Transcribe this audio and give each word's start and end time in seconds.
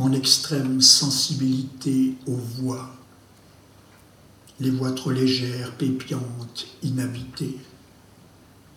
mon 0.00 0.14
extrême 0.14 0.80
sensibilité 0.80 2.14
aux 2.26 2.32
voix, 2.32 2.90
les 4.58 4.70
voix 4.70 4.92
trop 4.92 5.10
légères, 5.10 5.72
pépiantes, 5.72 6.68
inhabitées, 6.82 7.58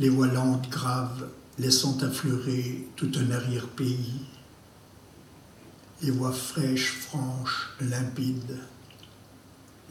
les 0.00 0.08
voix 0.08 0.26
lentes, 0.26 0.68
graves, 0.70 1.28
laissant 1.56 1.96
affleurer 2.00 2.88
tout 2.96 3.12
un 3.14 3.30
arrière-pays, 3.30 4.22
les 6.02 6.10
voix 6.10 6.32
fraîches, 6.32 6.90
franches, 6.90 7.70
limpides, 7.80 8.58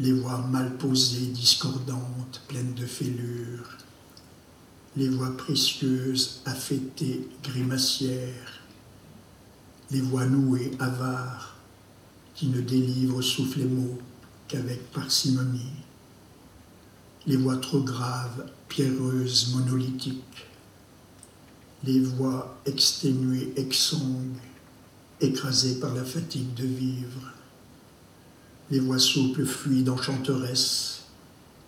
les 0.02 0.12
voix 0.12 0.40
mal 0.40 0.76
posées, 0.76 1.28
discordantes, 1.28 2.42
pleines 2.50 2.74
de 2.74 2.86
fêlures, 2.86 3.78
les 4.98 5.08
voix 5.08 5.38
précieuses, 5.38 6.42
affêtées, 6.44 7.30
grimacières, 7.42 8.63
les 9.94 10.02
voix 10.02 10.26
nouées, 10.26 10.72
avares, 10.80 11.56
qui 12.34 12.48
ne 12.48 12.62
délivrent 12.62 13.22
souffle 13.22 13.60
les 13.60 13.66
mots 13.66 14.00
qu'avec 14.48 14.92
parcimonie, 14.92 15.72
les 17.28 17.38
voix 17.38 17.58
trop 17.58 17.82
graves, 17.82 18.50
pierreuses, 18.68 19.54
monolithiques, 19.54 20.48
les 21.84 22.00
voix 22.00 22.60
exténuées, 22.66 23.54
exsangues, 23.56 24.40
écrasées 25.22 25.80
par 25.80 25.94
la 25.94 26.04
fatigue 26.04 26.54
de 26.56 26.66
vivre, 26.66 27.32
les 28.72 28.80
voix 28.80 29.00
souples, 29.00 29.46
fluides, 29.46 29.90
enchanteresses, 29.90 31.04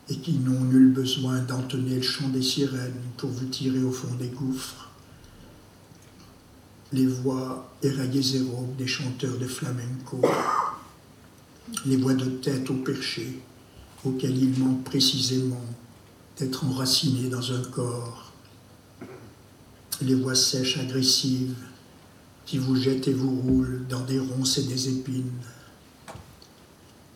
et 0.10 0.18
qui 0.18 0.34
n'ont 0.34 0.62
nul 0.62 0.94
besoin 0.94 1.40
d'entonner 1.42 1.96
le 1.96 2.02
chant 2.02 2.30
des 2.30 2.42
sirènes 2.42 3.02
pour 3.18 3.30
vous 3.30 3.46
tirer 3.46 3.84
au 3.84 3.92
fond 3.92 4.14
des 4.16 4.30
gouffres, 4.30 4.90
les 6.96 7.08
voix 7.08 7.70
éraillées 7.84 8.42
des 8.78 8.88
chanteurs 8.88 9.38
de 9.38 9.48
flamenco, 9.48 10.22
les 11.86 11.98
voix 11.98 12.14
de 12.14 12.30
tête 12.30 12.70
au 12.70 12.76
perché, 12.76 13.42
auxquelles 14.06 14.38
il 14.38 14.58
manque 14.58 14.86
précisément 14.86 15.66
d'être 16.38 16.64
enraciné 16.64 17.28
dans 17.28 17.52
un 17.52 17.64
corps, 17.64 18.32
les 20.02 20.16
voix 20.16 20.36
sèches, 20.36 20.78
agressives, 20.78 21.56
qui 22.46 22.60
vous 22.60 22.78
jettent 22.78 23.10
et 23.10 23.14
vous 23.14 23.42
roulent 23.42 23.86
dans 23.90 24.06
des 24.06 24.20
ronces 24.20 24.58
et 24.58 24.64
des 24.64 24.90
épines, 24.90 25.42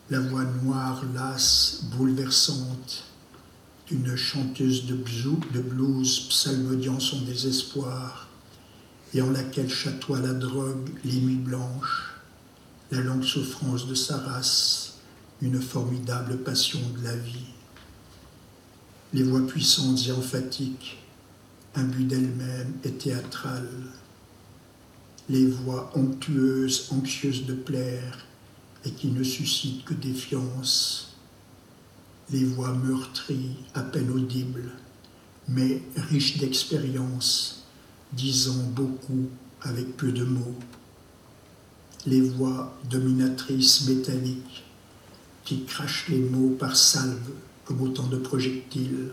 la 0.10 0.20
voix 0.20 0.44
noire, 0.64 1.04
lasse, 1.14 1.84
bouleversante 1.96 3.06
d'une 3.88 4.16
chanteuse 4.18 4.88
de, 4.88 4.96
de 4.96 5.62
blues 5.62 6.28
psalmodiant 6.30 7.00
son 7.00 7.22
désespoir 7.22 8.29
et 9.14 9.22
en 9.22 9.32
laquelle 9.32 9.70
chatoie 9.70 10.20
la 10.20 10.34
drogue, 10.34 10.90
les 11.04 11.20
nuits 11.20 11.36
blanches, 11.36 12.14
la 12.92 13.02
longue 13.02 13.24
souffrance 13.24 13.88
de 13.88 13.96
sa 13.96 14.18
race, 14.18 14.96
une 15.42 15.62
formidable 15.62 16.38
passion 16.38 16.80
de 16.98 17.04
la 17.04 17.16
vie. 17.16 17.54
Les 19.14 19.24
voix 19.24 19.46
puissantes 19.46 20.08
et 20.08 20.12
emphatiques, 20.12 21.00
but 21.84 22.08
d'elles-mêmes 22.08 22.74
et 22.84 22.92
théâtrales, 22.92 23.68
les 25.30 25.46
voix 25.46 25.92
onctueuses, 25.96 26.90
anxieuses 26.92 27.46
de 27.46 27.54
plaire, 27.54 28.26
et 28.86 28.92
qui 28.92 29.08
ne 29.08 29.24
suscitent 29.24 29.86
que 29.86 29.94
défiance, 29.94 31.18
les 32.32 32.46
voix 32.46 32.74
meurtries, 32.74 33.58
à 33.74 33.82
peine 33.82 34.10
audibles, 34.12 34.72
mais 35.48 35.82
riches 35.96 36.38
d'expérience, 36.38 37.59
disant 38.14 38.64
beaucoup 38.76 39.30
avec 39.62 39.98
peu 39.98 40.12
de 40.12 40.24
mots, 40.24 40.56
les 42.06 42.22
voix 42.22 42.78
dominatrices 42.90 43.88
métalliques 43.88 44.64
qui 45.44 45.66
crachent 45.66 46.08
les 46.10 46.20
mots 46.20 46.56
par 46.60 46.76
salve 46.76 47.32
comme 47.66 47.82
autant 47.82 48.08
de 48.08 48.18
projectiles, 48.18 49.12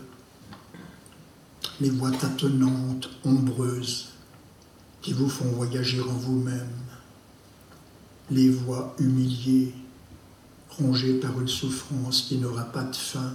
les 1.79 1.89
voix 1.89 2.11
tâtonnantes, 2.11 3.09
ombreuses, 3.23 4.09
qui 5.01 5.13
vous 5.13 5.29
font 5.29 5.45
voyager 5.51 6.01
en 6.01 6.13
vous-même, 6.13 6.67
les 8.31 8.49
voix 8.49 8.95
humiliées, 8.99 9.73
rongées 10.69 11.19
par 11.19 11.39
une 11.39 11.47
souffrance 11.47 12.23
qui 12.23 12.37
n'aura 12.37 12.65
pas 12.65 12.83
de 12.83 12.95
fin, 12.95 13.33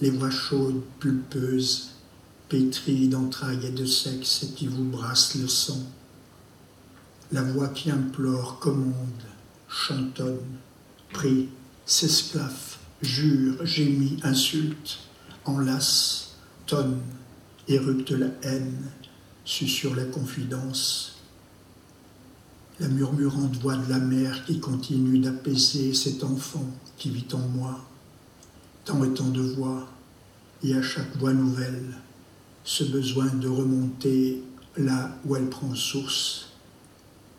les 0.00 0.10
voix 0.10 0.30
chaudes, 0.30 0.82
pulpeuses, 0.98 1.90
pétries 2.52 3.08
d'entrailles 3.08 3.64
et 3.64 3.70
de 3.70 3.86
sexe 3.86 4.42
et 4.42 4.48
qui 4.48 4.66
vous 4.66 4.84
brassent 4.84 5.36
le 5.36 5.48
sang, 5.48 5.82
la 7.32 7.42
voix 7.42 7.68
qui 7.68 7.90
implore, 7.90 8.58
commande, 8.58 9.22
chantonne, 9.68 10.58
prie, 11.14 11.48
s'esclaffe, 11.86 12.78
jure, 13.00 13.64
gémit, 13.64 14.18
insulte, 14.22 14.98
enlace, 15.46 16.34
tonne, 16.66 17.00
éructe 17.68 18.10
la 18.10 18.28
haine, 18.42 18.90
susurre 19.46 19.96
la 19.96 20.04
confidence, 20.04 21.22
la 22.80 22.88
murmurante 22.88 23.56
voix 23.56 23.76
de 23.76 23.88
la 23.88 23.98
mère 23.98 24.44
qui 24.44 24.60
continue 24.60 25.20
d'apaiser 25.20 25.94
cet 25.94 26.22
enfant 26.22 26.66
qui 26.98 27.08
vit 27.08 27.28
en 27.32 27.38
moi, 27.38 27.82
tant 28.84 29.02
et 29.04 29.14
tant 29.14 29.30
de 29.30 29.40
voix, 29.40 29.88
et 30.62 30.74
à 30.74 30.82
chaque 30.82 31.16
voix 31.16 31.32
nouvelle, 31.32 31.96
ce 32.64 32.84
besoin 32.84 33.26
de 33.26 33.48
remonter 33.48 34.42
là 34.76 35.16
où 35.24 35.36
elle 35.36 35.48
prend 35.48 35.74
source, 35.74 36.48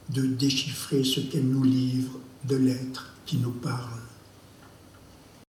de 0.09 0.23
déchiffrer 0.23 1.03
ce 1.03 1.19
qu'elle 1.21 1.47
nous 1.47 1.63
livre 1.63 2.19
de 2.45 2.55
l'être 2.55 3.13
qui 3.25 3.37
nous 3.37 3.51
parle. 3.51 3.99